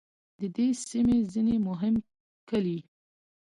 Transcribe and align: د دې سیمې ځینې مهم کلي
د 0.39 0.41
دې 0.55 0.67
سیمې 0.89 1.17
ځینې 1.33 1.55
مهم 1.67 1.95
کلي 2.49 2.79